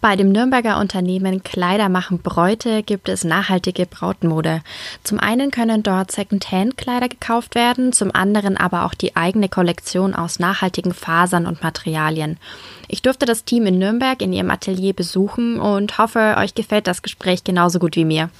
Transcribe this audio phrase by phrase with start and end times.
[0.00, 4.62] Bei dem Nürnberger Unternehmen Kleider machen Bräute gibt es nachhaltige Brautmode.
[5.04, 10.38] Zum einen können dort Secondhand-Kleider gekauft werden, zum anderen aber auch die eigene Kollektion aus
[10.38, 12.38] nachhaltigen Fasern und Materialien.
[12.88, 17.02] Ich durfte das Team in Nürnberg in ihrem Atelier besuchen und hoffe, euch gefällt das
[17.02, 18.30] Gespräch genauso gut wie mir.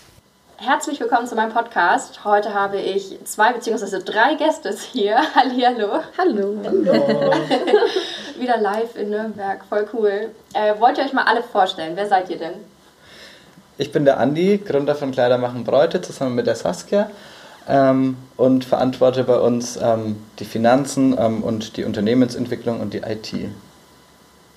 [0.62, 2.22] Herzlich willkommen zu meinem Podcast.
[2.22, 4.00] Heute habe ich zwei bzw.
[4.04, 5.16] drei Gäste hier.
[5.34, 6.00] Hallihallo.
[6.18, 6.54] Hallo.
[6.62, 7.32] Hallo.
[8.38, 9.64] Wieder live in Nürnberg.
[9.70, 10.28] Voll cool.
[10.52, 11.92] Äh, wollt ihr euch mal alle vorstellen?
[11.96, 12.52] Wer seid ihr denn?
[13.78, 17.10] Ich bin der Andi, Gründer von Kleider machen Bräute, zusammen mit der Saskia.
[17.66, 23.32] Ähm, und verantworte bei uns ähm, die Finanzen ähm, und die Unternehmensentwicklung und die IT.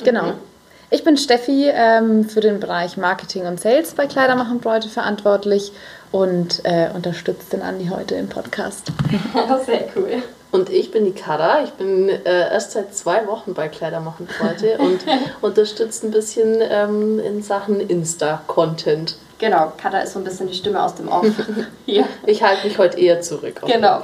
[0.03, 0.23] Genau.
[0.23, 0.52] Mhm.
[0.93, 5.71] Ich bin Steffi, ähm, für den Bereich Marketing und Sales bei Kleidermachen Bräute verantwortlich
[6.11, 8.91] und äh, unterstütze den Andi heute im Podcast.
[9.65, 10.21] Sehr cool.
[10.51, 11.63] Und ich bin die Kara.
[11.63, 15.03] Ich bin äh, erst seit zwei Wochen bei Kleidermachen Bräute und
[15.41, 19.17] unterstütze ein bisschen ähm, in Sachen Insta-Content.
[19.39, 21.25] Genau, Kara ist so ein bisschen die Stimme aus dem Off.
[21.87, 22.05] Hier.
[22.27, 23.61] Ich halte mich heute eher zurück.
[23.65, 24.03] genau.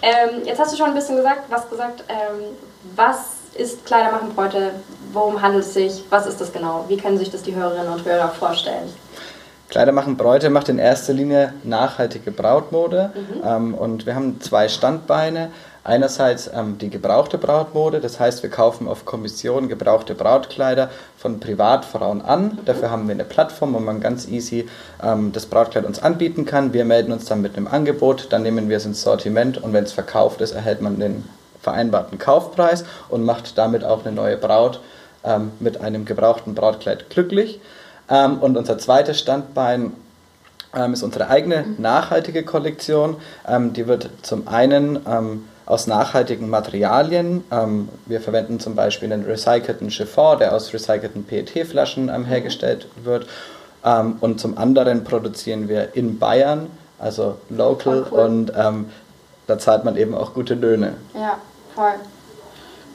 [0.00, 2.56] ähm, jetzt hast du schon ein bisschen gesagt, was gesagt, ähm,
[2.94, 4.72] was ist Kleider machen Bräute?
[5.12, 6.04] Worum handelt es sich?
[6.10, 6.84] Was ist das genau?
[6.88, 8.88] Wie können sich das die Hörerinnen und Hörer vorstellen?
[9.68, 13.10] Kleider machen Bräute macht in erster Linie nachhaltige Brautmode.
[13.14, 13.42] Mhm.
[13.44, 15.50] Ähm, und wir haben zwei Standbeine.
[15.82, 22.22] Einerseits ähm, die gebrauchte Brautmode, das heißt, wir kaufen auf Kommission gebrauchte Brautkleider von Privatfrauen
[22.22, 22.42] an.
[22.42, 22.64] Mhm.
[22.64, 24.68] Dafür haben wir eine Plattform, wo man ganz easy
[25.02, 26.72] ähm, das Brautkleid uns anbieten kann.
[26.72, 29.84] Wir melden uns dann mit einem Angebot, dann nehmen wir es ins Sortiment und wenn
[29.84, 31.24] es verkauft ist, erhält man den
[31.66, 34.78] vereinbarten Kaufpreis und macht damit auch eine neue Braut
[35.24, 37.60] ähm, mit einem gebrauchten Brautkleid glücklich.
[38.08, 39.92] Ähm, und unser zweites Standbein
[40.72, 43.16] ähm, ist unsere eigene nachhaltige Kollektion.
[43.48, 47.42] Ähm, die wird zum einen ähm, aus nachhaltigen Materialien.
[47.50, 53.26] Ähm, wir verwenden zum Beispiel einen recycelten Chiffon, der aus recycelten PET-Flaschen hergestellt wird.
[54.20, 56.66] und zum anderen produzieren wir in Bayern,
[56.98, 58.18] also local, cool.
[58.18, 58.52] und
[59.46, 60.94] da zahlt man eben auch gute Löhne.
[61.14, 61.38] Ja,
[61.76, 61.94] voll.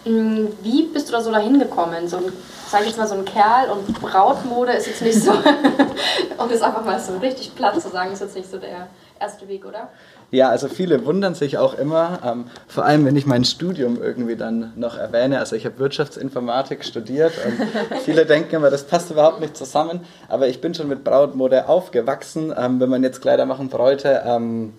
[0.04, 2.08] Mm, wie bist du da so dahin gekommen?
[2.08, 2.34] So ein,
[2.68, 5.32] sag ich jetzt mal, so ein Kerl und Brautmode ist jetzt nicht so,
[6.38, 8.88] um es einfach mal so richtig platt zu sagen, ist jetzt nicht so der
[9.20, 9.90] erste Weg, oder?
[10.32, 14.38] Ja, also viele wundern sich auch immer, ähm, vor allem wenn ich mein Studium irgendwie
[14.38, 15.38] dann noch erwähne.
[15.38, 20.00] Also ich habe Wirtschaftsinformatik studiert und viele denken immer, das passt überhaupt nicht zusammen.
[20.30, 22.54] Aber ich bin schon mit Brautmode aufgewachsen.
[22.58, 24.74] Ähm, wenn man jetzt Kleider machen wollte, ähm,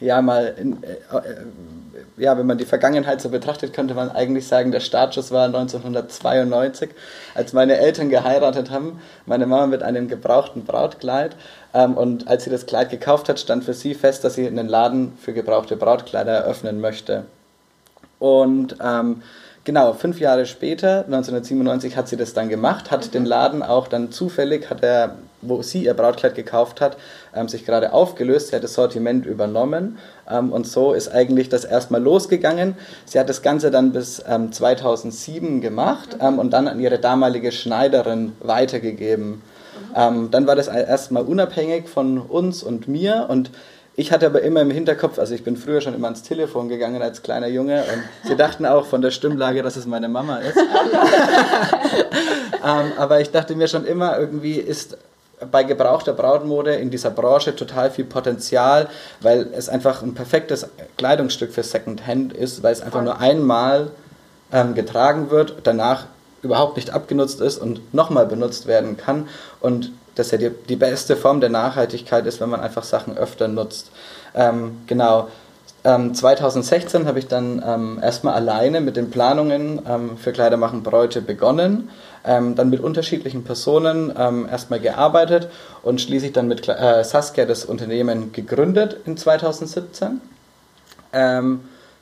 [0.00, 1.46] ja mal in, äh, äh,
[2.16, 6.90] ja, wenn man die Vergangenheit so betrachtet, könnte man eigentlich sagen, der Startschuss war 1992,
[7.34, 9.00] als meine Eltern geheiratet haben.
[9.26, 11.36] Meine Mama mit einem gebrauchten Brautkleid.
[11.74, 14.68] Ähm, und als sie das Kleid gekauft hat, stand für sie fest, dass sie einen
[14.68, 17.24] Laden für gebrauchte Brautkleider eröffnen möchte.
[18.18, 19.22] Und ähm,
[19.66, 23.10] Genau, fünf Jahre später, 1997, hat sie das dann gemacht, hat mhm.
[23.10, 26.96] den Laden auch dann zufällig, hat er, wo sie ihr Brautkleid gekauft hat,
[27.34, 29.98] ähm, sich gerade aufgelöst, sie hat das Sortiment übernommen
[30.30, 32.76] ähm, und so ist eigentlich das erstmal losgegangen.
[33.06, 36.24] Sie hat das Ganze dann bis ähm, 2007 gemacht mhm.
[36.24, 39.30] Ähm, und dann an ihre damalige Schneiderin weitergegeben.
[39.30, 39.40] Mhm.
[39.96, 43.50] Ähm, dann war das erstmal unabhängig von uns und mir und
[43.96, 47.00] ich hatte aber immer im Hinterkopf, also ich bin früher schon immer ans Telefon gegangen
[47.00, 50.56] als kleiner Junge und sie dachten auch von der Stimmlage, dass es meine Mama ist.
[52.64, 54.98] ähm, aber ich dachte mir schon immer, irgendwie ist
[55.50, 58.88] bei gebrauchter Brautmode in dieser Branche total viel Potenzial,
[59.20, 60.68] weil es einfach ein perfektes
[60.98, 63.90] Kleidungsstück für Secondhand ist, weil es einfach nur einmal
[64.52, 66.06] ähm, getragen wird, danach
[66.42, 69.28] überhaupt nicht abgenutzt ist und nochmal benutzt werden kann.
[69.60, 73.46] Und dass ja die, die beste Form der Nachhaltigkeit ist, wenn man einfach Sachen öfter
[73.46, 73.90] nutzt.
[74.34, 75.28] Ähm, genau.
[75.84, 80.82] Ähm, 2016 habe ich dann ähm, erstmal alleine mit den Planungen ähm, für Kleider machen
[80.82, 81.90] Bräute begonnen,
[82.24, 85.48] ähm, dann mit unterschiedlichen Personen ähm, erstmal gearbeitet
[85.84, 90.20] und schließlich dann mit äh, Saskia das Unternehmen gegründet in 2017.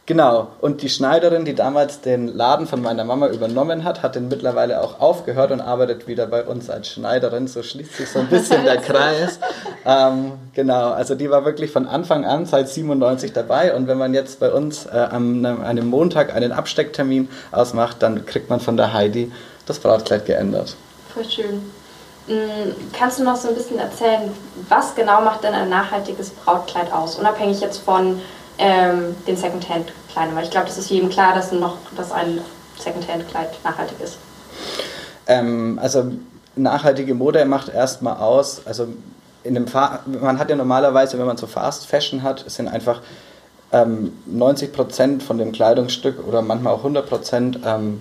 [0.06, 4.28] Genau, und die Schneiderin, die damals den Laden von meiner Mama übernommen hat, hat den
[4.28, 7.46] mittlerweile auch aufgehört und arbeitet wieder bei uns als Schneiderin.
[7.48, 9.38] So schließt sich so ein bisschen der Kreis.
[9.86, 13.74] Ähm, genau, also die war wirklich von Anfang an seit 97 dabei.
[13.74, 18.48] Und wenn man jetzt bei uns äh, an einem Montag einen Abstecktermin ausmacht, dann kriegt
[18.48, 19.30] man von der Heidi
[19.66, 20.74] das Brautkleid geändert.
[21.12, 21.70] Voll schön.
[22.28, 24.32] Mm, kannst du noch so ein bisschen erzählen,
[24.70, 27.16] was genau macht denn ein nachhaltiges Brautkleid aus?
[27.16, 28.22] Unabhängig jetzt von
[28.58, 30.36] ähm, den Secondhand-Kleidern?
[30.36, 32.40] Weil ich glaube, das ist jedem klar, dass, noch, dass ein
[32.78, 34.18] Secondhand-Kleid nachhaltig ist.
[35.26, 36.12] Ähm, also
[36.56, 38.88] nachhaltige Mode macht erstmal aus, also
[39.42, 39.66] in dem
[40.20, 43.00] man hat ja normalerweise, wenn man so Fast Fashion hat, sind einfach
[43.72, 48.00] ähm, 90% von dem Kleidungsstück oder manchmal auch 100% ähm,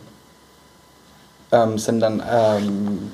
[1.52, 3.12] ähm, sind dann ähm,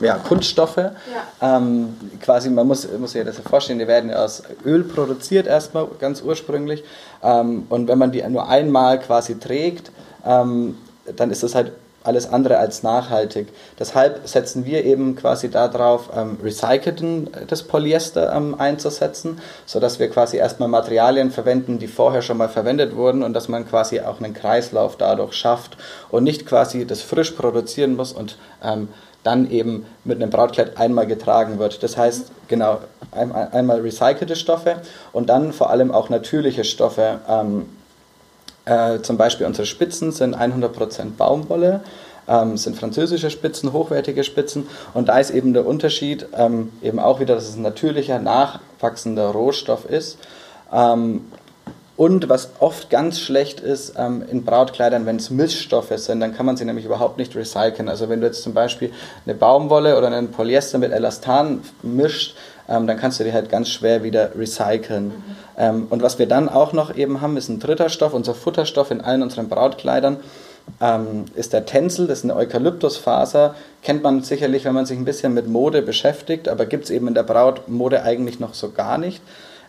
[0.00, 0.76] ja, Kunststoffe.
[0.76, 1.56] Ja.
[1.56, 5.86] Ähm, quasi, man muss, muss sich das ja vorstellen, die werden aus Öl produziert erstmal
[5.98, 6.84] ganz ursprünglich.
[7.22, 9.90] Ähm, und wenn man die nur einmal quasi trägt,
[10.24, 11.72] dann ist das halt
[12.04, 13.48] alles andere als nachhaltig.
[13.78, 20.08] Deshalb setzen wir eben quasi darauf, ähm, recycelten äh, das Polyester ähm, einzusetzen, sodass wir
[20.10, 24.20] quasi erstmal Materialien verwenden, die vorher schon mal verwendet wurden und dass man quasi auch
[24.20, 25.76] einen Kreislauf dadurch schafft
[26.10, 28.88] und nicht quasi das frisch produzieren muss und ähm,
[29.24, 31.82] dann eben mit einem Brautkleid einmal getragen wird.
[31.82, 32.78] Das heißt, genau,
[33.10, 34.76] einmal recycelte Stoffe
[35.12, 37.20] und dann vor allem auch natürliche Stoffe.
[37.28, 37.66] Ähm,
[38.66, 41.80] äh, zum Beispiel unsere Spitzen sind 100% Baumwolle,
[42.28, 44.66] ähm, sind französische Spitzen, hochwertige Spitzen.
[44.94, 49.28] Und da ist eben der Unterschied ähm, eben auch wieder, dass es ein natürlicher, nachwachsender
[49.28, 50.18] Rohstoff ist.
[50.72, 51.26] Ähm,
[51.96, 56.44] und was oft ganz schlecht ist ähm, in Brautkleidern, wenn es Mischstoffe sind, dann kann
[56.44, 57.88] man sie nämlich überhaupt nicht recyceln.
[57.88, 58.92] Also wenn du jetzt zum Beispiel
[59.24, 62.34] eine Baumwolle oder einen Polyester mit Elastan mischt,
[62.68, 65.06] ähm, dann kannst du die halt ganz schwer wieder recyceln.
[65.06, 65.12] Mhm.
[65.56, 68.90] Ähm, und was wir dann auch noch eben haben, ist ein dritter Stoff, unser Futterstoff
[68.90, 70.16] in allen unseren Brautkleidern.
[70.80, 73.54] Ähm, ist der Tencel, das ist eine Eukalyptusfaser.
[73.82, 77.06] Kennt man sicherlich, wenn man sich ein bisschen mit Mode beschäftigt, aber gibt es eben
[77.06, 79.22] in der Brautmode eigentlich noch so gar nicht.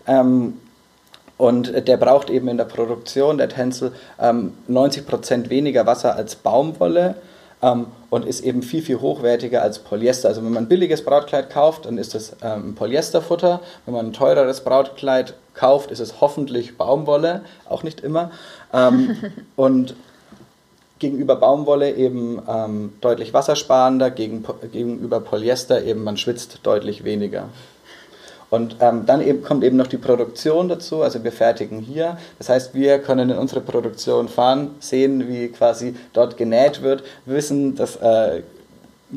[0.08, 0.54] Ähm,
[1.38, 7.16] und der braucht eben in der Produktion, der Tencel, ähm, 90% weniger Wasser als Baumwolle
[7.62, 10.30] ähm, und ist eben viel, viel hochwertiger als Polyester.
[10.30, 13.60] Also wenn man ein billiges Brautkleid kauft, dann ist es ähm, Polyesterfutter.
[13.86, 18.32] Wenn man ein teureres Brautkleid kauft, ist es hoffentlich Baumwolle, auch nicht immer.
[18.74, 19.18] Ähm,
[19.58, 19.96] und
[21.00, 27.50] gegenüber Baumwolle eben ähm, deutlich wassersparender, gegen, gegenüber Polyester eben man schwitzt deutlich weniger.
[28.56, 31.02] Und ähm, dann eben kommt eben noch die Produktion dazu.
[31.02, 32.18] Also wir fertigen hier.
[32.38, 37.76] Das heißt, wir können in unsere Produktion fahren, sehen, wie quasi dort genäht wird, wissen,
[37.76, 38.44] dass äh,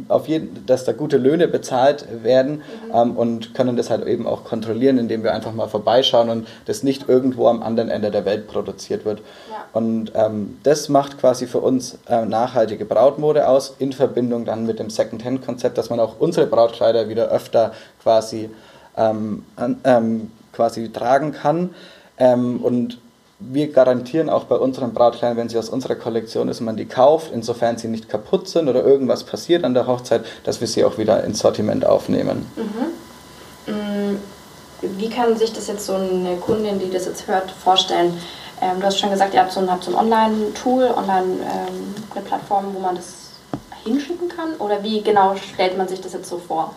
[0.09, 2.95] auf jeden, dass da gute Löhne bezahlt werden mhm.
[2.95, 6.83] ähm, und können das halt eben auch kontrollieren, indem wir einfach mal vorbeischauen und das
[6.83, 9.21] nicht irgendwo am anderen Ende der Welt produziert wird.
[9.51, 9.65] Ja.
[9.73, 14.81] Und ähm, das macht quasi für uns äh, nachhaltige Brautmode aus, in Verbindung dann mit
[14.81, 18.51] dem Second-Hand-Konzept, dass man auch unsere Brautkleider wieder öfter quasi
[18.99, 19.45] ähm,
[19.85, 21.75] ähm, quasi tragen kann.
[22.19, 22.99] Ähm, und
[23.41, 27.31] wir garantieren auch bei unseren Brautkleidern, wenn sie aus unserer Kollektion ist, man die kauft,
[27.33, 30.99] insofern sie nicht kaputt sind oder irgendwas passiert an der Hochzeit, dass wir sie auch
[30.99, 32.47] wieder ins Sortiment aufnehmen.
[32.57, 33.73] Mhm.
[33.73, 34.19] Mm,
[34.99, 38.13] wie kann sich das jetzt so eine Kundin, die das jetzt hört, vorstellen?
[38.61, 42.25] Ähm, du hast schon gesagt, ihr habt so ein, so ein Online-Tool, online, ähm, eine
[42.25, 43.29] Plattform, wo man das
[43.85, 44.55] hinschicken kann?
[44.59, 46.75] Oder wie genau stellt man sich das jetzt so vor?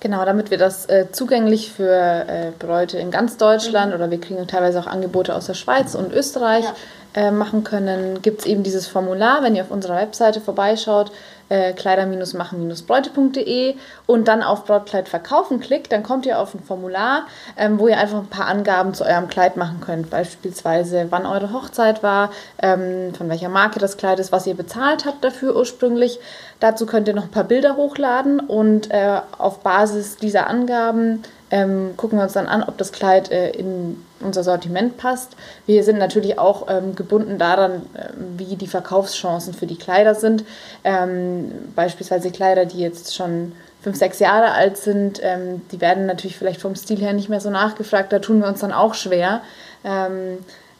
[0.00, 3.96] Genau, damit wir das äh, zugänglich für äh, Bräute in ganz Deutschland mhm.
[3.96, 7.28] oder wir kriegen teilweise auch Angebote aus der Schweiz und Österreich ja.
[7.28, 11.10] äh, machen können, gibt es eben dieses Formular, wenn ihr auf unserer Webseite vorbeischaut,
[11.48, 13.74] äh, kleider-machen-bräute.de
[14.06, 17.98] und dann auf Brautkleid verkaufen klickt, dann kommt ihr auf ein Formular, ähm, wo ihr
[17.98, 20.10] einfach ein paar Angaben zu eurem Kleid machen könnt.
[20.10, 22.30] Beispielsweise, wann eure Hochzeit war,
[22.62, 26.18] ähm, von welcher Marke das Kleid ist, was ihr bezahlt habt dafür ursprünglich.
[26.60, 31.94] Dazu könnt ihr noch ein paar Bilder hochladen und äh, auf Basis dieser Angaben ähm,
[31.96, 35.36] gucken wir uns dann an, ob das Kleid äh, in unser Sortiment passt.
[35.66, 40.44] Wir sind natürlich auch ähm, gebunden daran, äh, wie die Verkaufschancen für die Kleider sind.
[40.84, 46.36] Ähm, beispielsweise Kleider, die jetzt schon fünf, sechs Jahre alt sind, ähm, die werden natürlich
[46.36, 48.12] vielleicht vom Stil her nicht mehr so nachgefragt.
[48.12, 49.42] Da tun wir uns dann auch schwer.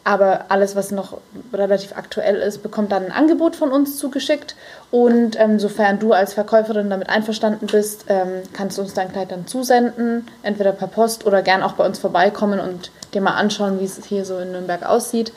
[0.09, 1.19] Aber alles, was noch
[1.53, 4.55] relativ aktuell ist, bekommt dann ein Angebot von uns zugeschickt.
[4.89, 9.31] Und ähm, sofern du als Verkäuferin damit einverstanden bist, ähm, kannst du uns dein Kleid
[9.31, 13.79] dann zusenden, entweder per Post oder gern auch bei uns vorbeikommen und dir mal anschauen,
[13.79, 15.31] wie es hier so in Nürnberg aussieht.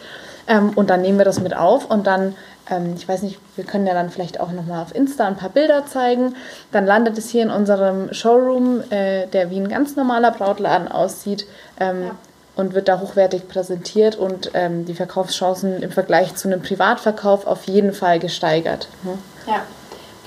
[0.47, 2.35] Ähm, und dann nehmen wir das mit auf und dann,
[2.71, 5.51] ähm, ich weiß nicht, wir können ja dann vielleicht auch nochmal auf Insta ein paar
[5.51, 6.35] Bilder zeigen.
[6.71, 11.47] Dann landet es hier in unserem Showroom, äh, der wie ein ganz normaler Brautladen aussieht.
[11.79, 12.11] Ähm, ja
[12.57, 17.65] und wird da hochwertig präsentiert und ähm, die Verkaufschancen im Vergleich zu einem Privatverkauf auf
[17.65, 18.89] jeden Fall gesteigert.
[19.03, 19.19] Ne?
[19.47, 19.63] Ja.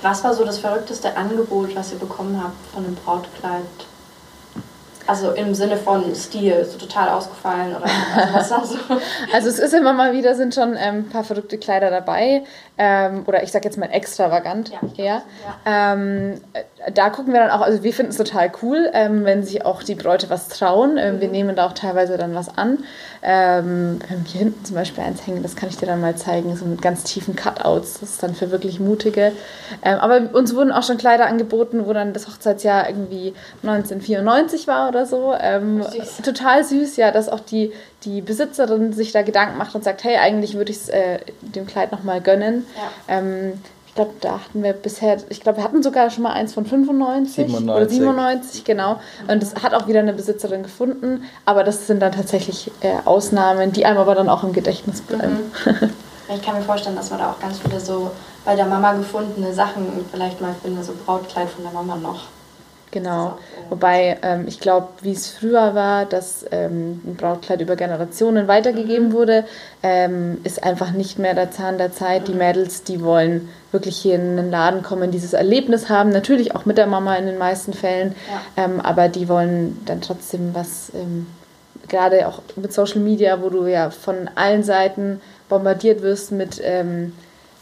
[0.02, 3.62] Was war so das verrückteste Angebot, was ihr bekommen habt von einem Brautkleid?
[5.06, 7.86] Also im Sinne von Stil, so total ausgefallen oder
[8.16, 8.78] also was da so?
[9.32, 12.42] Also es ist immer mal wieder, sind schon ähm, ein paar verrückte Kleider dabei.
[12.78, 14.70] Ähm, oder ich sag jetzt mal extravagant.
[14.70, 15.22] Ja, ja.
[15.64, 15.94] ja.
[15.94, 16.40] Ähm,
[16.92, 19.82] da gucken wir dann auch, also wir finden es total cool, ähm, wenn sich auch
[19.82, 20.98] die Bräute was trauen.
[20.98, 21.20] Ähm, mhm.
[21.20, 22.84] Wir nehmen da auch teilweise dann was an.
[23.22, 26.16] Ähm, wir haben hier hinten zum Beispiel eins hängen, das kann ich dir dann mal
[26.16, 28.00] zeigen, so mit ganz tiefen Cutouts.
[28.00, 29.32] Das ist dann für wirklich mutige.
[29.82, 35.06] aber uns wurden auch schon Kleider angeboten, wo dann das Hochzeitsjahr irgendwie 1994 war oder
[35.06, 35.34] so.
[35.38, 36.22] Ähm, süß.
[36.24, 37.72] Total süß, ja, dass auch die,
[38.04, 41.66] die Besitzerin sich da Gedanken macht und sagt, hey, eigentlich würde ich es äh, dem
[41.66, 42.66] Kleid nochmal gönnen.
[42.76, 43.18] Ja.
[43.18, 43.52] Ähm,
[43.86, 46.66] ich glaube, da hatten wir bisher, ich glaube, wir hatten sogar schon mal eins von
[46.66, 47.70] 95 97.
[47.70, 49.00] oder 97, genau.
[49.26, 53.72] Und das hat auch wieder eine Besitzerin gefunden, aber das sind dann tatsächlich äh, Ausnahmen,
[53.72, 55.52] die einem aber dann auch im Gedächtnis bleiben.
[55.64, 55.90] Mhm.
[56.28, 58.10] Ich kann mir vorstellen, dass man da auch ganz viele so
[58.44, 62.24] bei der Mama gefundene Sachen, vielleicht mal finde so Brautkleid von der Mama noch
[62.96, 63.36] Genau.
[63.68, 69.08] Wobei ähm, ich glaube, wie es früher war, dass ähm, ein Brautkleid über Generationen weitergegeben
[69.08, 69.12] mhm.
[69.12, 69.44] wurde,
[69.82, 72.26] ähm, ist einfach nicht mehr der Zahn der Zeit.
[72.26, 72.38] Die mhm.
[72.38, 76.78] Mädels, die wollen wirklich hier in den Laden kommen, dieses Erlebnis haben, natürlich auch mit
[76.78, 78.14] der Mama in den meisten Fällen,
[78.56, 78.64] ja.
[78.64, 81.26] Ähm, aber die wollen dann trotzdem was, ähm,
[81.88, 87.12] gerade auch mit Social Media, wo du ja von allen Seiten bombardiert wirst mit ähm,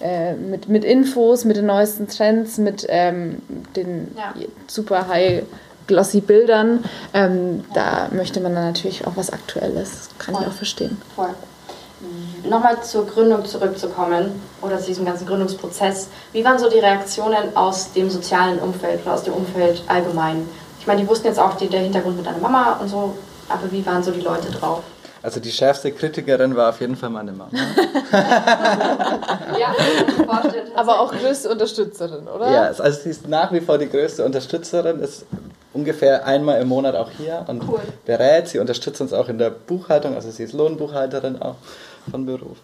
[0.04, 3.40] äh, mit, mit Infos, mit den neuesten Trends, mit ähm,
[3.74, 4.34] den ja.
[4.66, 5.44] super high
[5.86, 6.84] glossy Bildern.
[7.14, 8.08] Ähm, ja.
[8.10, 9.90] Da möchte man dann natürlich auch was Aktuelles.
[9.90, 10.44] Das kann Voll.
[10.44, 11.00] ich auch verstehen.
[11.16, 11.30] Voll.
[12.00, 12.50] Mhm.
[12.50, 16.08] Nochmal zur Gründung zurückzukommen oder zu diesem ganzen Gründungsprozess.
[16.32, 20.46] Wie waren so die Reaktionen aus dem sozialen Umfeld oder aus dem Umfeld allgemein?
[20.80, 23.16] Ich meine, die wussten jetzt auch die, der Hintergrund mit deiner Mama und so,
[23.48, 24.82] aber wie waren so die Leute drauf?
[25.24, 27.50] Also die schärfste Kritikerin war auf jeden Fall meine Mama.
[29.58, 29.74] ja,
[30.74, 32.52] aber auch größte Unterstützerin, oder?
[32.52, 35.24] Ja, also sie ist nach wie vor die größte Unterstützerin, ist
[35.72, 37.80] ungefähr einmal im Monat auch hier und cool.
[38.04, 38.48] berät.
[38.48, 41.56] Sie unterstützt uns auch in der Buchhaltung, also sie ist Lohnbuchhalterin auch
[42.10, 42.58] von Beruf.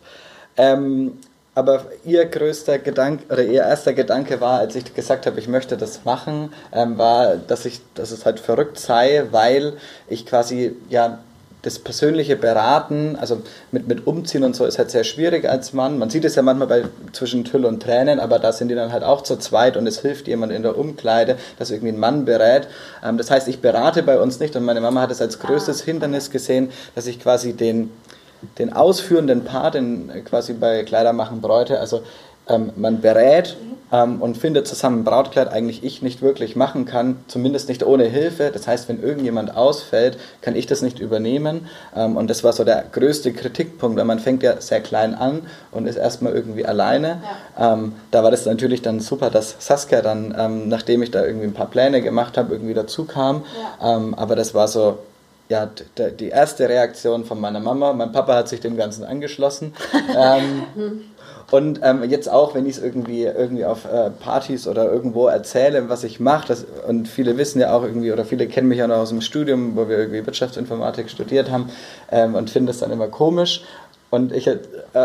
[0.59, 1.19] Ähm,
[1.55, 5.79] aber ihr größter Gedanke oder ihr erster Gedanke war, als ich gesagt habe, ich möchte
[5.79, 11.21] das machen, ähm, war, dass ich, dass es halt verrückt sei, weil ich quasi ja
[11.63, 15.99] das persönliche Beraten, also mit, mit Umziehen und so, ist halt sehr schwierig als Mann.
[15.99, 18.93] Man sieht es ja manchmal bei zwischen Tüll und Tränen, aber da sind die dann
[18.93, 22.25] halt auch zu zweit und es hilft jemand in der Umkleide, dass irgendwie ein Mann
[22.25, 22.69] berät.
[23.05, 25.83] Ähm, das heißt, ich berate bei uns nicht und meine Mama hat es als größtes
[25.83, 25.85] ah.
[25.85, 27.91] Hindernis gesehen, dass ich quasi den,
[28.59, 32.03] den ausführenden Part in, quasi bei Kleider machen Bräute, also
[32.51, 33.57] ähm, man berät
[33.93, 38.05] ähm, und findet zusammen ein Brautkleid eigentlich ich nicht wirklich machen kann, zumindest nicht ohne
[38.05, 38.51] Hilfe.
[38.53, 41.69] Das heißt, wenn irgendjemand ausfällt, kann ich das nicht übernehmen.
[41.95, 45.43] Ähm, und das war so der größte Kritikpunkt, weil man fängt ja sehr klein an
[45.73, 47.23] und ist erstmal irgendwie alleine.
[47.59, 47.73] Ja.
[47.75, 51.47] Ähm, da war das natürlich dann super, dass Saskia dann, ähm, nachdem ich da irgendwie
[51.47, 53.45] ein paar Pläne gemacht habe, irgendwie dazu kam.
[53.81, 53.97] Ja.
[53.97, 54.99] Ähm, aber das war so,
[55.49, 57.93] ja, die erste Reaktion von meiner Mama.
[57.93, 59.75] Mein Papa hat sich dem Ganzen angeschlossen.
[60.17, 60.63] ähm,
[61.51, 65.89] und ähm, jetzt auch, wenn ich es irgendwie, irgendwie auf äh, Partys oder irgendwo erzähle,
[65.89, 68.99] was ich mache, und viele wissen ja auch irgendwie, oder viele kennen mich ja noch
[68.99, 71.71] aus dem Studium, wo wir irgendwie Wirtschaftsinformatik studiert haben,
[72.13, 73.63] ähm, und finden das dann immer komisch.
[74.11, 74.59] Und ich, äh,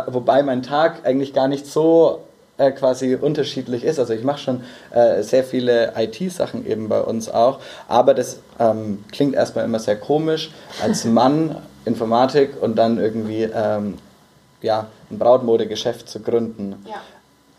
[0.07, 2.21] wobei mein Tag eigentlich gar nicht so
[2.57, 3.99] äh, quasi unterschiedlich ist.
[3.99, 4.61] Also ich mache schon
[4.91, 9.97] äh, sehr viele IT-Sachen eben bei uns auch, aber das ähm, klingt erstmal immer sehr
[9.97, 13.95] komisch als Mann Informatik und dann irgendwie ähm,
[14.61, 16.75] ja, ein Brautmodegeschäft zu gründen.
[16.87, 17.01] Ja.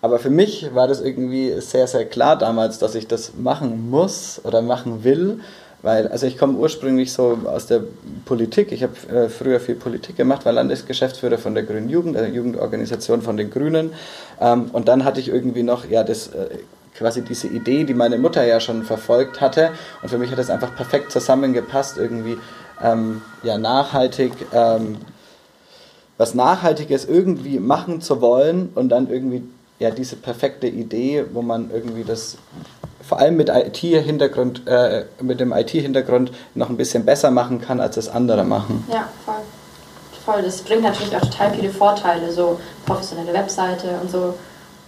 [0.03, 4.41] Aber für mich war das irgendwie sehr, sehr klar damals, dass ich das machen muss
[4.45, 5.41] oder machen will.
[5.83, 7.83] Weil, also ich komme ursprünglich so aus der
[8.25, 8.73] Politik.
[8.73, 13.23] Ich habe äh, früher viel Politik gemacht, war Landesgeschäftsführer von der Grünen Jugend, der Jugendorganisation
[13.23, 13.93] von den Grünen.
[14.41, 16.59] Ähm, und dann hatte ich irgendwie noch ja, das, äh,
[16.97, 19.71] quasi diese Idee, die meine Mutter ja schon verfolgt hatte.
[20.03, 22.39] Und für mich hat das einfach perfekt zusammengepasst, irgendwie
[22.83, 24.97] ähm, ja, nachhaltig ähm,
[26.19, 29.43] was Nachhaltiges irgendwie machen zu wollen und dann irgendwie
[29.79, 32.39] ja diese perfekte Idee, wo man irgendwie das
[33.07, 37.95] vor allem mit IT-Hintergrund, äh, mit dem IT-Hintergrund noch ein bisschen besser machen kann, als
[37.95, 38.85] das andere machen.
[38.91, 39.35] Ja, voll.
[40.25, 40.43] Voll.
[40.43, 44.35] Das bringt natürlich auch total viele Vorteile, so professionelle Webseite und so.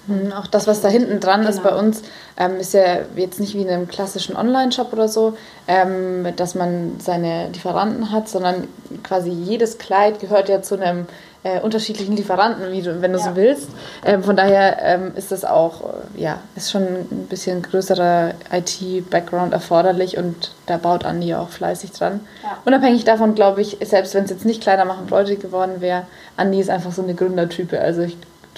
[0.08, 1.50] Mhm, auch das, was da hinten dran genau.
[1.50, 2.02] ist bei uns,
[2.36, 5.36] ähm, ist ja jetzt nicht wie in einem klassischen Online-Shop oder so,
[5.68, 8.66] ähm, dass man seine Lieferanten hat, sondern
[9.04, 11.06] quasi jedes Kleid gehört ja zu einem
[11.44, 13.24] äh, unterschiedlichen Lieferanten, wie du, wenn du ja.
[13.24, 13.68] so willst.
[14.04, 19.52] Ähm, von daher ähm, ist das auch, äh, ja, ist schon ein bisschen größerer IT-Background
[19.52, 22.20] erforderlich und da baut Andi auch fleißig dran.
[22.42, 22.58] Ja.
[22.64, 26.60] Unabhängig davon, glaube ich, selbst wenn es jetzt nicht kleiner machen Leute geworden wäre, Andi
[26.60, 27.80] ist einfach so eine Gründertype.
[27.80, 28.16] Also ich,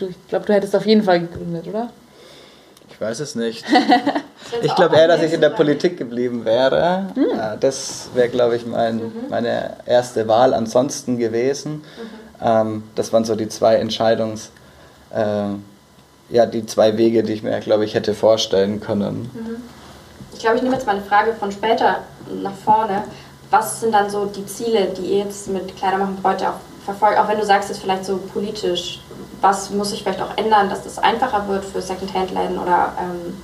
[0.09, 1.90] ich glaube, du hättest auf jeden Fall gegründet, oder?
[2.90, 3.64] Ich weiß es nicht.
[4.62, 7.07] ich glaube eher, dass ich in der Politik geblieben wäre.
[7.14, 7.59] Mhm.
[7.61, 9.12] Das wäre, glaube ich, mein, mhm.
[9.30, 11.73] meine erste Wahl ansonsten gewesen.
[11.73, 11.83] Mhm.
[12.42, 14.50] Ähm, das waren so die zwei Entscheidungs...
[15.14, 15.54] Äh,
[16.30, 19.30] ja, die zwei Wege, die ich mir, glaube ich, hätte vorstellen können.
[19.35, 19.57] Mhm.
[20.33, 21.99] Ich glaube, ich nehme jetzt mal eine Frage von später
[22.42, 23.04] nach vorne.
[23.50, 26.54] Was sind dann so die Ziele, die ihr jetzt mit Kleidermachen heute auch
[26.85, 27.19] verfolgt?
[27.19, 29.00] Auch wenn du sagst, es ist vielleicht so politisch,
[29.40, 33.35] was muss sich vielleicht auch ändern, dass das einfacher wird für Secondhand-Läden oder ähm,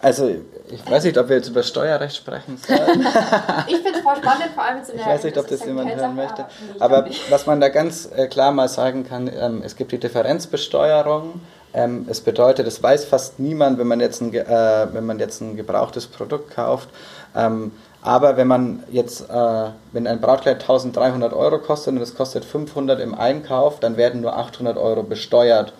[0.00, 0.30] also,
[0.70, 3.00] ich weiß nicht, ob wir jetzt über Steuerrecht sprechen sollen.
[3.66, 5.64] ich finde es voll spannend, vor allem jetzt in der Ich weiß nicht, ob das
[5.64, 6.46] jemand hören möchte.
[6.78, 9.98] Aber, aber was man da ganz äh, klar mal sagen kann, ähm, es gibt die
[9.98, 11.40] Differenzbesteuerung.
[11.74, 15.40] Ähm, es bedeutet, es weiß fast niemand, wenn man jetzt ein, äh, wenn man jetzt
[15.40, 16.88] ein gebrauchtes Produkt kauft.
[17.34, 22.44] Ähm, aber wenn man jetzt, äh, wenn ein Brautkleid 1300 Euro kostet und es kostet
[22.44, 25.72] 500 im Einkauf, dann werden nur 800 Euro besteuert.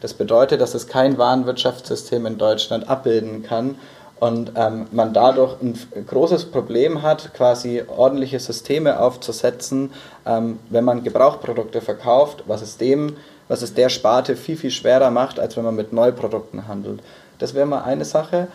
[0.00, 3.76] Das bedeutet, dass es kein Warenwirtschaftssystem in Deutschland abbilden kann
[4.20, 9.92] und ähm, man dadurch ein großes Problem hat, quasi ordentliche Systeme aufzusetzen,
[10.26, 13.16] ähm, wenn man Gebrauchprodukte verkauft, was es dem,
[13.48, 17.00] was es der Sparte viel, viel schwerer macht, als wenn man mit Neuprodukten handelt.
[17.38, 18.48] Das wäre mal eine Sache.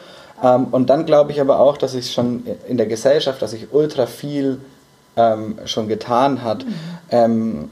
[0.43, 3.67] Ähm, und dann glaube ich aber auch, dass sich schon in der Gesellschaft, dass sich
[3.71, 4.59] ultra viel
[5.15, 6.65] ähm, schon getan hat.
[6.65, 6.73] Mhm.
[7.09, 7.69] Ähm,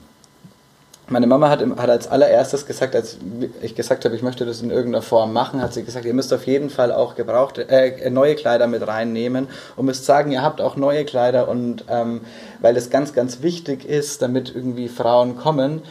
[1.11, 3.17] meine Mama hat, hat als allererstes gesagt, als
[3.61, 6.33] ich gesagt habe, ich möchte das in irgendeiner Form machen, hat sie gesagt, ihr müsst
[6.33, 10.61] auf jeden Fall auch gebrauchte, äh, neue Kleider mit reinnehmen und müsst sagen, ihr habt
[10.61, 12.21] auch neue Kleider und ähm,
[12.61, 15.81] weil es ganz, ganz wichtig ist, damit irgendwie Frauen kommen.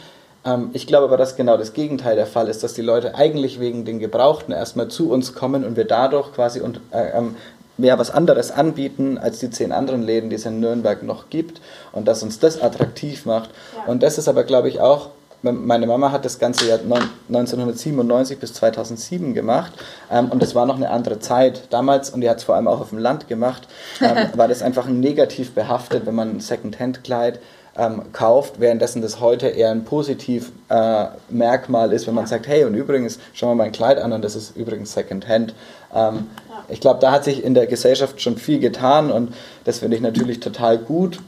[0.45, 3.59] Ähm, ich glaube aber, dass genau das Gegenteil der Fall ist, dass die Leute eigentlich
[3.59, 7.35] wegen den Gebrauchten erstmal zu uns kommen und wir dadurch quasi und, äh, ähm,
[7.77, 11.61] mehr was anderes anbieten als die zehn anderen Läden, die es in Nürnberg noch gibt
[11.91, 13.49] und dass uns das attraktiv macht.
[13.75, 13.91] Ja.
[13.91, 15.09] Und das ist aber, glaube ich, auch,
[15.43, 19.71] meine Mama hat das ganze Jahr 1997 bis 2007 gemacht
[20.11, 21.63] ähm, und das war noch eine andere Zeit.
[21.71, 23.67] Damals, und die hat es vor allem auch auf dem Land gemacht,
[24.01, 27.39] ähm, war das einfach negativ behaftet, wenn man ein Second-Hand-Kleid
[27.77, 32.65] ähm, kauft, währenddessen das heute eher ein positiv äh, Merkmal ist, wenn man sagt, hey,
[32.65, 35.53] und übrigens, schau mal mein Kleid an und das ist übrigens Second-Hand.
[35.93, 36.27] Ähm,
[36.67, 40.01] ich glaube, da hat sich in der Gesellschaft schon viel getan und das finde ich
[40.01, 41.19] natürlich total gut.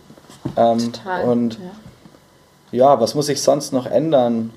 [0.57, 1.23] Ähm, total.
[1.23, 1.59] Und
[2.71, 2.93] ja.
[2.93, 3.00] ja.
[3.00, 4.51] was muss sich sonst noch ändern?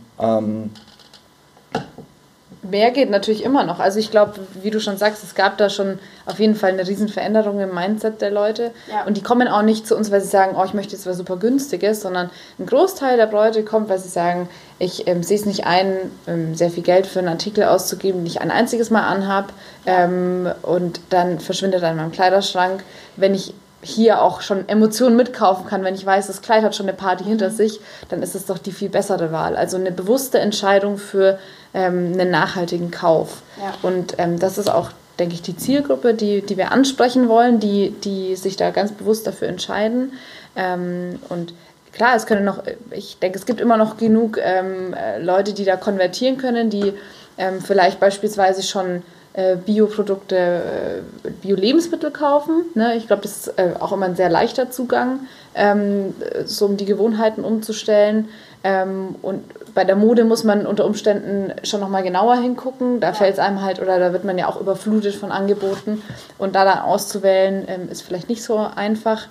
[2.70, 3.78] Mehr geht natürlich immer noch.
[3.80, 6.86] Also ich glaube, wie du schon sagst, es gab da schon auf jeden Fall eine
[6.86, 8.72] riesen Veränderung im Mindset der Leute.
[8.90, 9.04] Ja.
[9.04, 11.16] Und die kommen auch nicht zu uns, weil sie sagen, oh, ich möchte jetzt was
[11.16, 14.48] super Günstiges, sondern ein Großteil der Leute kommt, weil sie sagen,
[14.78, 18.26] ich ähm, sehe es nicht ein, ähm, sehr viel Geld für einen Artikel auszugeben, den
[18.26, 19.52] ich ein einziges Mal anhab
[19.86, 22.82] ähm, und dann verschwindet er in meinem Kleiderschrank.
[23.16, 26.88] Wenn ich hier auch schon Emotionen mitkaufen kann, wenn ich weiß, das Kleid hat schon
[26.88, 29.56] eine Party hinter sich, dann ist es doch die viel bessere Wahl.
[29.56, 31.38] Also eine bewusste Entscheidung für
[31.74, 33.42] ähm, einen nachhaltigen Kauf.
[33.58, 33.74] Ja.
[33.82, 37.90] Und ähm, das ist auch, denke ich, die Zielgruppe, die, die wir ansprechen wollen, die,
[37.90, 40.12] die sich da ganz bewusst dafür entscheiden.
[40.56, 41.52] Ähm, und
[41.92, 45.64] klar, es können noch, ich denke, es gibt immer noch genug ähm, äh, Leute, die
[45.64, 46.94] da konvertieren können, die
[47.38, 49.02] ähm, vielleicht beispielsweise schon
[49.36, 52.64] äh, Bioprodukte, äh, Bio-Lebensmittel kaufen.
[52.74, 52.96] Ne?
[52.96, 55.20] Ich glaube, das ist äh, auch immer ein sehr leichter Zugang,
[55.54, 56.14] ähm,
[56.46, 58.30] so um die Gewohnheiten umzustellen.
[58.64, 59.44] Ähm, und
[59.74, 62.98] bei der Mode muss man unter Umständen schon nochmal genauer hingucken.
[63.00, 63.12] Da ja.
[63.12, 66.02] fällt es einem halt, oder da wird man ja auch überflutet von Angeboten.
[66.38, 69.28] Und da dann auszuwählen, ähm, ist vielleicht nicht so einfach.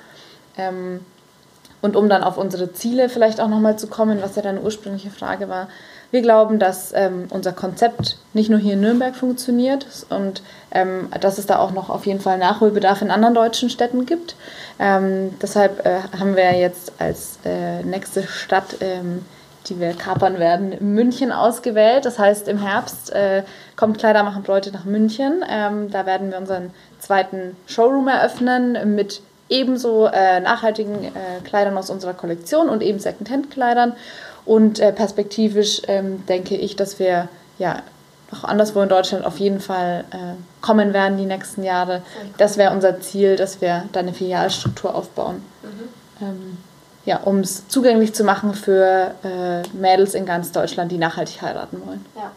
[0.55, 0.99] Ähm,
[1.81, 5.09] und um dann auf unsere Ziele vielleicht auch nochmal zu kommen, was ja deine ursprüngliche
[5.09, 5.67] Frage war.
[6.15, 11.37] Wir glauben, dass ähm, unser Konzept nicht nur hier in Nürnberg funktioniert und ähm, dass
[11.37, 14.37] es da auch noch auf jeden Fall Nachholbedarf in anderen deutschen Städten gibt.
[14.79, 19.25] Ähm, deshalb äh, haben wir jetzt als äh, nächste Stadt, ähm,
[19.67, 22.05] die wir kapern werden, München ausgewählt.
[22.05, 23.43] Das heißt, im Herbst äh,
[23.75, 25.43] kommt Kleidermachen Leute nach München.
[25.49, 31.89] Ähm, da werden wir unseren zweiten Showroom eröffnen mit ebenso äh, nachhaltigen äh, Kleidern aus
[31.89, 33.97] unserer Kollektion und eben Secondhand-Kleidern.
[34.45, 37.81] Und äh, perspektivisch ähm, denke ich, dass wir ja
[38.31, 40.17] auch anderswo in Deutschland auf jeden Fall äh,
[40.61, 42.01] kommen werden die nächsten Jahre.
[42.37, 45.43] Das wäre unser Ziel, dass wir da eine Filialstruktur aufbauen.
[45.63, 46.25] Mhm.
[46.25, 46.57] Ähm,
[47.05, 51.81] ja, um es zugänglich zu machen für äh, Mädels in ganz Deutschland, die nachhaltig heiraten
[51.85, 52.05] wollen.
[52.15, 52.31] Ja.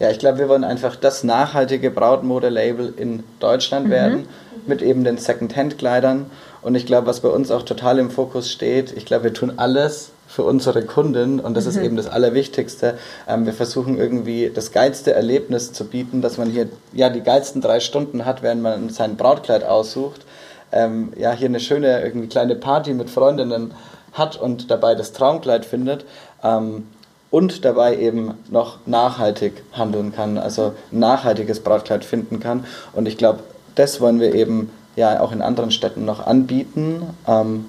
[0.00, 3.90] Ja, ich glaube, wir wollen einfach das nachhaltige Brautmode-Label in Deutschland mhm.
[3.90, 4.28] werden,
[4.66, 6.30] mit eben den Second-Hand-Kleidern.
[6.62, 9.52] Und ich glaube, was bei uns auch total im Fokus steht, ich glaube, wir tun
[9.56, 11.70] alles für unsere Kunden und das mhm.
[11.70, 12.98] ist eben das Allerwichtigste.
[13.28, 17.60] Ähm, wir versuchen irgendwie das geilste Erlebnis zu bieten, dass man hier ja die geilsten
[17.60, 20.22] drei Stunden hat, während man sein Brautkleid aussucht.
[20.72, 23.74] Ähm, ja, hier eine schöne irgendwie kleine Party mit Freundinnen
[24.12, 26.04] hat und dabei das Traumkleid findet.
[26.42, 26.86] Ähm,
[27.34, 32.64] und dabei eben noch nachhaltig handeln kann, also ein nachhaltiges Brautkleid finden kann.
[32.92, 33.40] Und ich glaube,
[33.74, 37.02] das wollen wir eben ja auch in anderen Städten noch anbieten.
[37.26, 37.64] Ähm,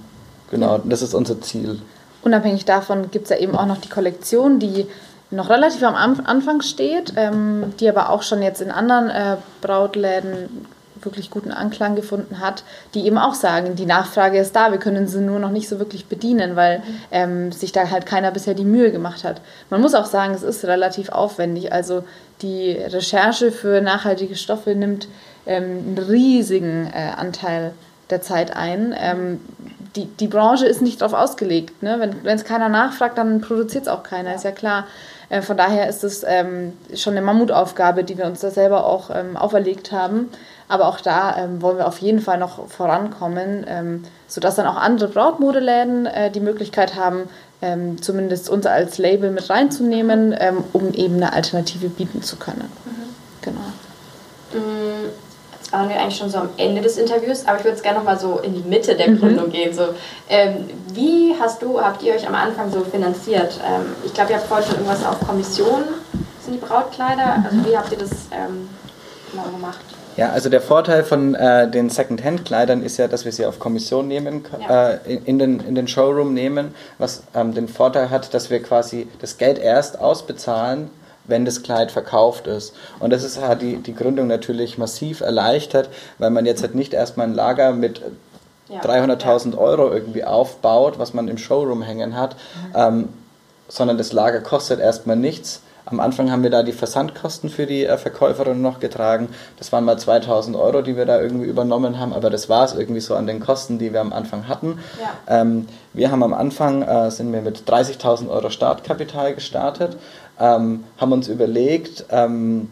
[0.51, 1.79] genau, das ist unser Ziel.
[2.25, 4.87] Unabhängig davon gibt es ja eben auch noch die Kollektion, die
[5.29, 10.65] noch relativ am Anfang steht, ähm, die aber auch schon jetzt in anderen äh, Brautläden
[10.99, 12.63] wirklich guten Anklang gefunden hat,
[12.95, 15.77] die eben auch sagen, die Nachfrage ist da, wir können sie nur noch nicht so
[15.77, 19.39] wirklich bedienen, weil ähm, sich da halt keiner bisher die Mühe gemacht hat.
[19.69, 21.71] Man muss auch sagen, es ist relativ aufwendig.
[21.71, 22.03] Also
[22.41, 25.07] die Recherche für nachhaltige Stoffe nimmt
[25.45, 27.73] ähm, einen riesigen äh, Anteil
[28.09, 28.95] der Zeit ein.
[28.97, 29.41] Ähm,
[29.95, 31.81] die, die Branche ist nicht darauf ausgelegt.
[31.81, 32.11] Ne?
[32.23, 34.85] Wenn es keiner nachfragt, dann produziert es auch keiner, ist ja klar.
[35.29, 39.09] Äh, von daher ist es ähm, schon eine Mammutaufgabe, die wir uns da selber auch
[39.13, 40.29] ähm, auferlegt haben.
[40.67, 44.77] Aber auch da ähm, wollen wir auf jeden Fall noch vorankommen, ähm, sodass dann auch
[44.77, 47.29] andere Brautmodeläden äh, die Möglichkeit haben,
[47.61, 52.69] ähm, zumindest uns als Label mit reinzunehmen, ähm, um eben eine Alternative bieten zu können.
[52.85, 53.15] Mhm.
[53.41, 53.61] Genau.
[54.53, 55.24] Jetzt
[55.71, 58.05] waren wir eigentlich schon so am Ende des Interviews, aber ich würde jetzt gerne noch
[58.05, 59.19] mal so in die Mitte der mhm.
[59.19, 59.73] Gründung gehen.
[59.73, 59.89] So,
[60.29, 63.59] ähm, wie hast du, habt ihr euch am Anfang so finanziert?
[63.65, 65.83] Ähm, ich glaube, ihr habt vorhin schon irgendwas auf Kommission,
[66.43, 67.43] sind die Brautkleider?
[67.43, 68.11] Also wie habt ihr das
[69.31, 69.79] genau gemacht?
[70.17, 74.07] Ja, also der Vorteil von äh, den Second-Hand-Kleidern ist ja, dass wir sie auf Kommission
[74.07, 74.91] nehmen, ja.
[74.91, 78.63] äh, in, in, den, in den Showroom nehmen, was ähm, den Vorteil hat, dass wir
[78.63, 80.89] quasi das Geld erst ausbezahlen,
[81.27, 82.73] wenn das Kleid verkauft ist.
[82.99, 86.93] Und das ist, hat die, die Gründung natürlich massiv erleichtert, weil man jetzt halt nicht
[86.93, 88.01] erstmal ein Lager mit
[88.69, 88.81] ja.
[88.81, 92.73] 300.000 Euro irgendwie aufbaut, was man im Showroom hängen hat, mhm.
[92.75, 93.09] ähm,
[93.67, 97.85] sondern das Lager kostet erstmal nichts am Anfang haben wir da die Versandkosten für die
[97.85, 99.29] äh, Verkäuferin noch getragen.
[99.57, 102.73] Das waren mal 2000 Euro, die wir da irgendwie übernommen haben, aber das war es
[102.73, 104.79] irgendwie so an den Kosten, die wir am Anfang hatten.
[104.99, 105.41] Ja.
[105.41, 109.97] Ähm, wir haben am Anfang, äh, sind wir mit 30.000 Euro Startkapital gestartet,
[110.39, 112.69] ähm, haben uns überlegt, ähm,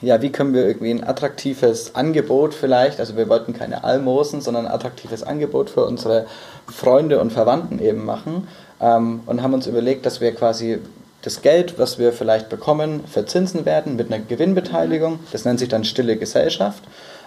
[0.00, 4.66] ja, wie können wir irgendwie ein attraktives Angebot vielleicht, also wir wollten keine Almosen, sondern
[4.66, 6.26] ein attraktives Angebot für unsere
[6.66, 8.48] Freunde und Verwandten eben machen
[8.80, 10.78] ähm, und haben uns überlegt, dass wir quasi
[11.22, 15.20] das Geld, was wir vielleicht bekommen, verzinsen werden mit einer Gewinnbeteiligung.
[15.32, 16.82] Das nennt sich dann stille Gesellschaft.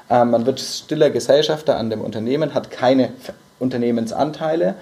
[0.10, 3.10] Ähm, man wird stiller Gesellschafter an dem Unternehmen, hat keine
[3.60, 4.76] Unternehmensanteile,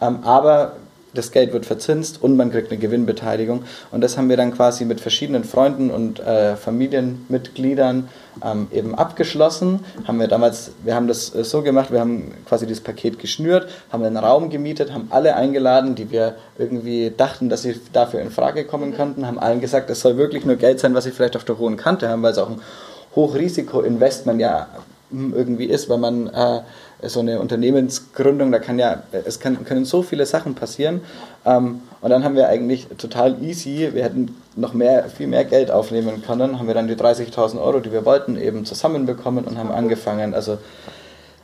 [0.00, 0.76] ähm, aber
[1.18, 3.64] das Geld wird verzinst und man kriegt eine Gewinnbeteiligung.
[3.90, 8.08] Und das haben wir dann quasi mit verschiedenen Freunden und äh, Familienmitgliedern
[8.44, 9.80] ähm, eben abgeschlossen.
[10.06, 13.68] Haben wir damals, wir haben das äh, so gemacht, wir haben quasi dieses Paket geschnürt,
[13.90, 18.30] haben einen Raum gemietet, haben alle eingeladen, die wir irgendwie dachten, dass sie dafür in
[18.30, 21.36] Frage kommen könnten, haben allen gesagt, es soll wirklich nur Geld sein, was sie vielleicht
[21.36, 22.60] auf der hohen Kante haben, weil es auch ein
[23.14, 24.68] Hochrisiko-Investment ja
[25.10, 26.60] hm, irgendwie ist, weil man äh,
[27.02, 31.00] so eine Unternehmensgründung, da kann ja, es kann, können so viele Sachen passieren.
[31.46, 35.70] Ähm, und dann haben wir eigentlich total easy, wir hätten noch mehr, viel mehr Geld
[35.70, 39.70] aufnehmen können, haben wir dann die 30.000 Euro, die wir wollten, eben zusammenbekommen und haben
[39.70, 40.34] angefangen.
[40.34, 40.58] Also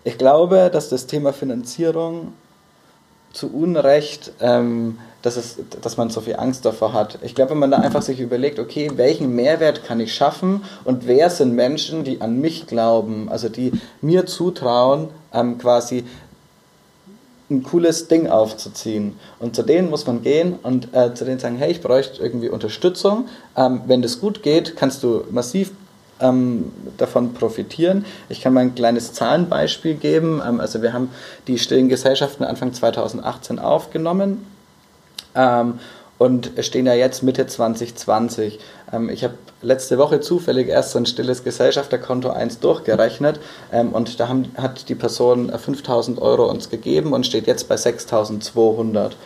[0.03, 2.33] ich glaube, dass das Thema Finanzierung
[3.33, 7.19] zu Unrecht, ähm, dass, es, dass man so viel Angst davor hat.
[7.23, 11.07] Ich glaube, wenn man da einfach sich überlegt, okay, welchen Mehrwert kann ich schaffen und
[11.07, 16.05] wer sind Menschen, die an mich glauben, also die mir zutrauen, ähm, quasi
[17.51, 19.19] ein cooles Ding aufzuziehen.
[19.39, 22.49] Und zu denen muss man gehen und äh, zu denen sagen, hey, ich bräuchte irgendwie
[22.49, 23.29] Unterstützung.
[23.57, 25.73] Ähm, wenn das gut geht, kannst du massiv
[26.21, 28.07] ähm, davon profitieren.
[28.29, 30.41] Ich kann mal ein kleines Zahlenbeispiel geben.
[30.47, 31.11] Ähm, also wir haben
[31.47, 34.47] die stillen Gesellschaften Anfang 2018 aufgenommen
[35.35, 35.79] ähm,
[36.19, 38.59] und stehen ja jetzt Mitte 2020.
[38.93, 43.41] Ähm, ich habe letzte Woche zufällig erst so ein stilles Gesellschafterkonto 1 durchgerechnet
[43.73, 47.77] ähm, und da haben, hat die Person 5000 Euro uns gegeben und steht jetzt bei
[47.77, 49.17] 6200.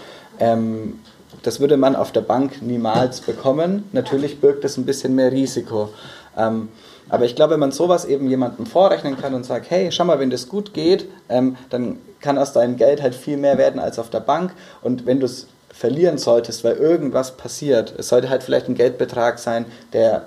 [0.41, 1.01] Ähm,
[1.43, 3.85] das würde man auf der Bank niemals bekommen.
[3.93, 5.91] Natürlich birgt es ein bisschen mehr Risiko.
[6.35, 10.19] Aber ich glaube, wenn man sowas eben jemandem vorrechnen kann und sagt, hey, schau mal,
[10.19, 14.09] wenn das gut geht, dann kann aus deinem Geld halt viel mehr werden als auf
[14.11, 14.53] der Bank.
[14.83, 15.49] Und wenn du es
[15.79, 20.27] verlieren solltest, weil irgendwas passiert, es sollte halt vielleicht ein Geldbetrag sein, der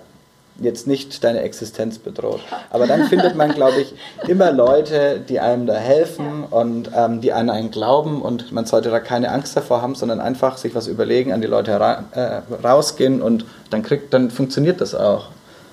[0.61, 2.39] jetzt nicht deine Existenz bedroht.
[2.69, 3.93] Aber dann findet man, glaube ich,
[4.29, 8.91] immer Leute, die einem da helfen und ähm, die an einen glauben und man sollte
[8.91, 12.41] da keine Angst davor haben, sondern einfach sich was überlegen, an die Leute ra äh,
[12.63, 15.27] rausgehen und dann kriegt, dann funktioniert das auch.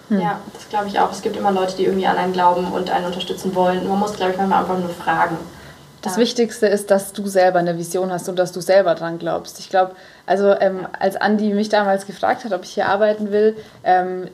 [0.08, 0.20] Hm.
[0.20, 1.12] Ja, das glaube ich auch.
[1.12, 3.86] Es gibt immer Leute, die irgendwie an einen glauben und einen unterstützen wollen.
[3.86, 5.36] Man muss, glaube ich, manchmal einfach nur fragen.
[6.02, 6.22] Das ja.
[6.22, 9.58] Wichtigste ist, dass du selber eine Vision hast und dass du selber dran glaubst.
[9.58, 13.56] Ich glaube, also ähm, als Andi mich damals gefragt hat, ob ich hier arbeiten will,
[13.84, 14.28] ähm,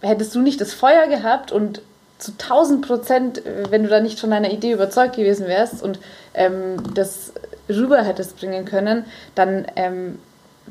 [0.00, 1.82] hättest du nicht das Feuer gehabt und
[2.18, 5.98] zu 1000 Prozent, äh, wenn du da nicht von deiner Idee überzeugt gewesen wärst und
[6.34, 7.32] ähm, das
[7.68, 10.18] rüber hättest bringen können, dann ähm,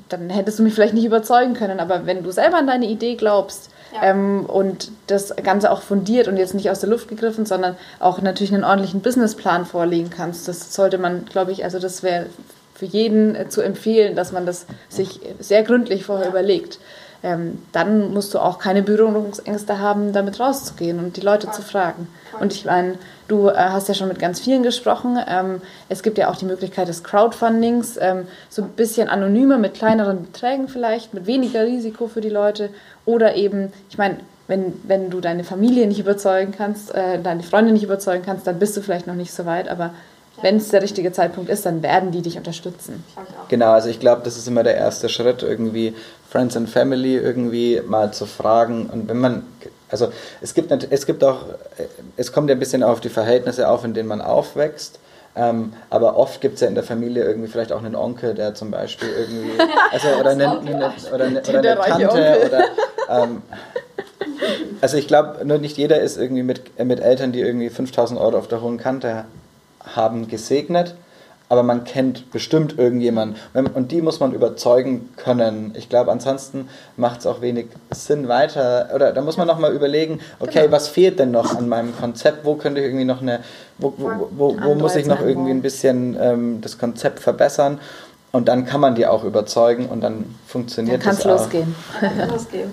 [0.10, 1.80] dann hättest du mich vielleicht nicht überzeugen können.
[1.80, 4.04] Aber wenn du selber an deine Idee glaubst ja.
[4.04, 8.22] ähm, und das Ganze auch fundiert und jetzt nicht aus der Luft gegriffen, sondern auch
[8.22, 12.28] natürlich einen ordentlichen Businessplan vorlegen kannst, das sollte man, glaube ich, also das wäre
[12.76, 16.32] für jeden äh, zu empfehlen, dass man das sich sehr gründlich vorher ja.
[16.32, 16.80] überlegt.
[17.22, 22.08] Ähm, dann musst du auch keine Berührungsängste haben, damit rauszugehen und die Leute zu fragen.
[22.40, 22.96] Und ich meine,
[23.28, 25.20] du äh, hast ja schon mit ganz vielen gesprochen.
[25.28, 29.74] Ähm, es gibt ja auch die Möglichkeit des Crowdfundings, ähm, so ein bisschen anonymer, mit
[29.74, 32.70] kleineren Beträgen vielleicht, mit weniger Risiko für die Leute.
[33.06, 37.72] Oder eben, ich meine, wenn, wenn du deine Familie nicht überzeugen kannst, äh, deine Freunde
[37.72, 39.70] nicht überzeugen kannst, dann bist du vielleicht noch nicht so weit.
[39.70, 39.92] Aber
[40.42, 43.04] wenn es der richtige Zeitpunkt ist, dann werden die dich unterstützen.
[43.48, 45.96] Genau, also ich glaube, das ist immer der erste Schritt, irgendwie
[46.30, 48.88] Friends and Family irgendwie mal zu fragen.
[48.88, 49.44] Und wenn man,
[49.90, 50.10] also
[50.42, 51.46] es gibt, es gibt auch,
[52.18, 55.00] es kommt ja ein bisschen auf die Verhältnisse auf, in denen man aufwächst.
[55.36, 58.56] Ähm, aber oft gibt es ja in der Familie irgendwie vielleicht auch einen Onkel, der
[58.56, 59.52] zum Beispiel irgendwie,
[59.92, 62.64] also oder eine, eine, oder eine, oder eine Tante oder
[63.10, 63.44] ähm,
[64.82, 68.38] also ich glaube, nur nicht jeder ist irgendwie mit, mit Eltern, die irgendwie 5000 Euro
[68.38, 69.26] auf der hohen Kante
[69.84, 70.96] haben gesegnet,
[71.50, 73.36] aber man kennt bestimmt irgendjemanden.
[73.74, 75.74] Und die muss man überzeugen können.
[75.76, 78.90] Ich glaube, ansonsten macht es auch wenig Sinn weiter.
[78.94, 80.72] Oder da muss man nochmal überlegen, okay, genau.
[80.72, 82.46] was fehlt denn noch an meinem Konzept?
[82.46, 83.40] Wo könnte ich irgendwie noch eine,
[83.80, 87.80] wo, wo, wo, wo muss ich noch irgendwie ein bisschen ähm, das Konzept verbessern?
[88.32, 91.32] Und dann kann man die auch überzeugen und dann funktioniert dann das auch.
[91.32, 91.76] Losgehen.
[92.00, 92.72] Dann kann losgehen.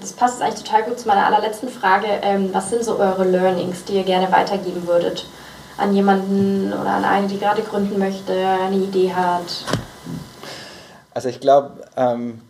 [0.00, 2.06] Das passt eigentlich total gut zu meiner allerletzten Frage.
[2.22, 5.26] Ähm, was sind so eure Learnings, die ihr gerne weitergeben würdet?
[5.78, 9.64] An jemanden oder an eine, die gerade gründen möchte, eine Idee hat?
[11.12, 12.40] Also ich glaube, ähm,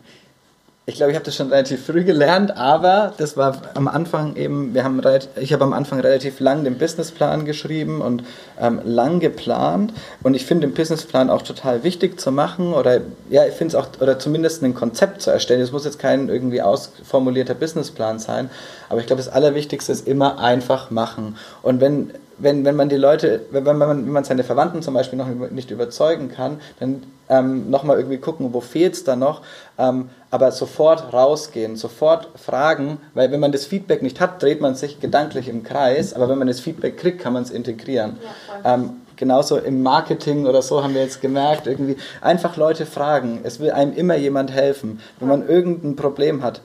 [0.89, 4.73] ich glaube, ich habe das schon relativ früh gelernt, aber das war am Anfang eben,
[4.73, 5.01] wir haben
[5.35, 8.23] ich habe am Anfang relativ lang den Businessplan geschrieben und
[8.57, 9.91] ähm, lang geplant
[10.23, 13.83] und ich finde den Businessplan auch total wichtig zu machen oder ja, ich finde es
[13.83, 15.59] auch, oder zumindest ein Konzept zu erstellen.
[15.59, 18.49] Es muss jetzt kein irgendwie ausformulierter Businessplan sein,
[18.87, 22.97] aber ich glaube, das Allerwichtigste ist immer einfach machen und wenn wenn, wenn man die
[22.97, 27.69] Leute, wenn man, wenn man seine Verwandten zum Beispiel noch nicht überzeugen kann, dann ähm,
[27.69, 29.41] nochmal irgendwie gucken, wo fehlt es da noch,
[29.77, 34.75] ähm, aber sofort rausgehen, sofort fragen, weil wenn man das Feedback nicht hat, dreht man
[34.75, 38.17] sich gedanklich im Kreis, aber wenn man das Feedback kriegt, kann man es integrieren.
[38.63, 43.41] Ja, ähm, genauso im Marketing oder so haben wir jetzt gemerkt, irgendwie einfach Leute fragen,
[43.43, 45.01] es will einem immer jemand helfen.
[45.19, 46.61] Wenn man irgendein Problem hat,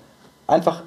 [0.47, 0.83] einfach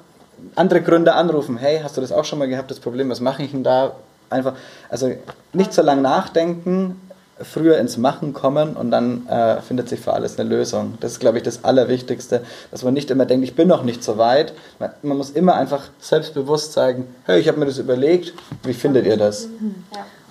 [0.54, 3.42] andere Gründe anrufen, hey, hast du das auch schon mal gehabt, das Problem, was mache
[3.42, 3.96] ich denn da,
[4.36, 4.54] einfach,
[4.88, 5.12] also
[5.52, 7.00] nicht so lange nachdenken,
[7.40, 10.96] früher ins Machen kommen und dann äh, findet sich für alles eine Lösung.
[11.00, 14.02] Das ist, glaube ich, das Allerwichtigste, dass man nicht immer denkt, ich bin noch nicht
[14.02, 14.54] so weit.
[14.78, 19.06] Man, man muss immer einfach selbstbewusst sagen, hey, ich habe mir das überlegt, wie findet
[19.06, 19.48] ihr das?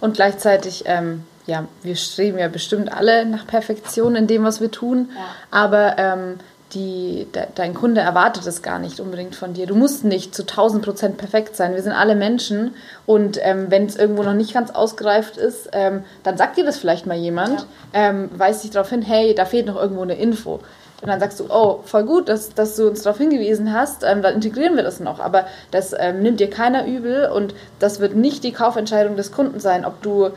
[0.02, 4.72] Und gleichzeitig, ähm, ja, wir streben ja bestimmt alle nach Perfektion in dem, was wir
[4.72, 5.22] tun, ja.
[5.52, 6.40] aber ähm,
[6.76, 9.66] die, de, dein Kunde erwartet es gar nicht unbedingt von dir.
[9.66, 11.74] Du musst nicht zu 1000 Prozent perfekt sein.
[11.74, 16.04] Wir sind alle Menschen und ähm, wenn es irgendwo noch nicht ganz ausgereift ist, ähm,
[16.24, 17.66] dann sagt dir das vielleicht mal jemand, ja.
[18.10, 20.60] ähm, weist dich darauf hin, hey, da fehlt noch irgendwo eine Info.
[21.02, 24.22] Und dann sagst du, oh, voll gut, dass, dass du uns darauf hingewiesen hast, ähm,
[24.22, 25.20] dann integrieren wir das noch.
[25.20, 29.60] Aber das ähm, nimmt dir keiner übel und das wird nicht die Kaufentscheidung des Kunden
[29.60, 30.30] sein, ob du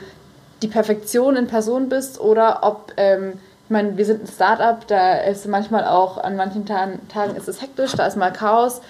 [0.62, 3.34] die Perfektion in Person bist oder ob ähm,
[3.68, 7.48] ich meine, wir sind ein Startup, da ist manchmal auch, an manchen Tagen, Tagen ist
[7.48, 8.80] es hektisch, da ist mal Chaos.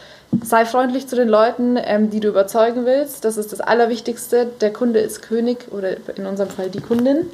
[0.45, 3.25] Sei freundlich zu den Leuten, ähm, die du überzeugen willst.
[3.25, 4.47] Das ist das Allerwichtigste.
[4.61, 7.27] Der Kunde ist König oder in unserem Fall die Kundin.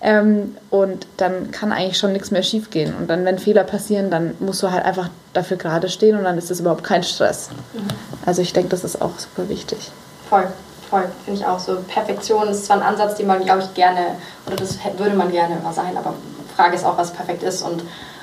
[0.00, 2.94] Ähm, und dann kann eigentlich schon nichts mehr schiefgehen.
[2.94, 6.38] Und dann, wenn Fehler passieren, dann musst du halt einfach dafür gerade stehen und dann
[6.38, 7.48] ist das überhaupt kein Stress.
[7.72, 7.88] Mhm.
[8.26, 9.90] Also ich denke, das ist auch super wichtig.
[10.28, 10.46] Voll,
[10.88, 11.06] voll.
[11.24, 11.78] Finde ich auch so.
[11.88, 15.56] Perfektion ist zwar ein Ansatz, den man, glaube ich, gerne, oder das würde man gerne
[15.56, 16.14] immer sein, aber
[16.56, 17.82] Frage ist auch, was perfekt ist und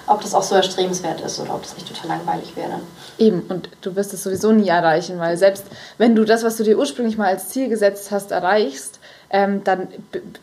[0.10, 2.80] ob das auch so erstrebenswert ist oder ob das nicht total langweilig wäre.
[3.20, 5.65] Eben, und du wirst es sowieso nie erreichen, weil selbst
[5.98, 9.88] wenn du das, was du dir ursprünglich mal als Ziel gesetzt hast, erreichst, ähm, dann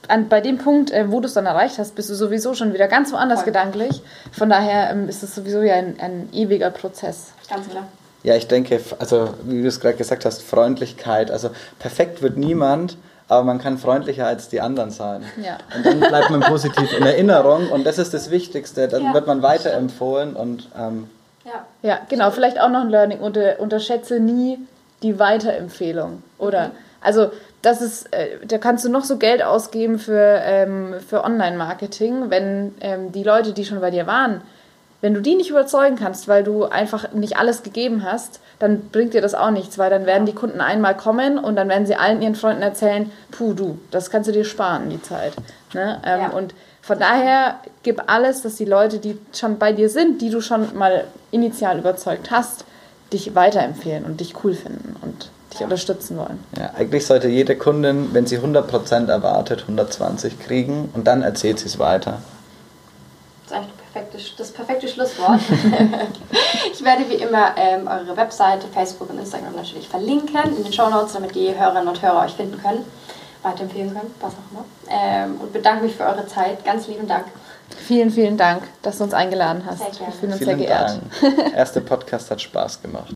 [0.06, 2.72] an, bei dem Punkt, äh, wo du es dann erreicht hast, bist du sowieso schon
[2.72, 3.46] wieder ganz woanders Voll.
[3.46, 4.02] gedanklich.
[4.30, 7.32] Von daher ähm, ist es sowieso ja ein, ein ewiger Prozess.
[7.50, 7.88] Ganz klar.
[8.22, 11.30] Ja, ich denke, also wie du es gerade gesagt hast, Freundlichkeit.
[11.30, 12.96] Also perfekt wird niemand,
[13.28, 15.24] aber man kann freundlicher als die anderen sein.
[15.42, 15.58] Ja.
[15.76, 18.88] Und dann bleibt man positiv in Erinnerung und das ist das Wichtigste.
[18.88, 21.08] Dann ja, wird man weiterempfohlen und ähm,
[21.44, 21.64] ja.
[21.82, 22.30] ja, genau.
[22.30, 23.20] Vielleicht auch noch ein Learning.
[23.20, 24.58] Unter, unterschätze nie
[25.02, 26.22] die Weiterempfehlung.
[26.38, 26.68] Oder?
[26.68, 26.72] Mhm.
[27.00, 27.30] Also,
[27.62, 32.74] das ist, äh, da kannst du noch so Geld ausgeben für, ähm, für Online-Marketing, wenn
[32.80, 34.42] ähm, die Leute, die schon bei dir waren,
[35.00, 39.14] wenn du die nicht überzeugen kannst, weil du einfach nicht alles gegeben hast, dann bringt
[39.14, 41.96] dir das auch nichts, weil dann werden die Kunden einmal kommen und dann werden sie
[41.96, 45.34] allen ihren Freunden erzählen, puh, du, das kannst du dir sparen, die Zeit.
[45.74, 46.00] Ne?
[46.04, 46.28] Ähm, ja.
[46.30, 46.54] Und
[46.86, 50.78] Von daher gib alles, dass die Leute, die schon bei dir sind, die du schon
[50.78, 52.64] mal initial überzeugt hast,
[53.12, 56.38] dich weiterempfehlen und dich cool finden und dich unterstützen wollen.
[56.56, 61.66] Ja, eigentlich sollte jede Kundin, wenn sie 100% erwartet, 120 kriegen und dann erzählt sie
[61.66, 62.20] es weiter.
[63.42, 65.40] Das ist eigentlich perfekte, das perfekte Schlusswort.
[66.72, 70.88] ich werde wie immer ähm, eure Webseite, Facebook und Instagram natürlich verlinken in den Show
[70.88, 72.84] Notes, damit die Hörerinnen und Hörer euch finden können
[73.46, 74.64] weiterempfehlen können, was auch immer.
[74.88, 76.64] Ähm, und bedanke mich für eure Zeit.
[76.64, 77.26] Ganz lieben Dank.
[77.86, 79.78] Vielen, vielen Dank, dass du uns eingeladen hast.
[79.78, 80.06] Sehr gerne.
[80.06, 81.00] Wir fühlen uns Vielen sehr geehrt.
[81.22, 81.54] Dank.
[81.54, 83.15] Erster Podcast hat Spaß gemacht.